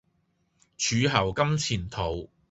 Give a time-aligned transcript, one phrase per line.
[0.77, 2.31] 柱侯金錢肚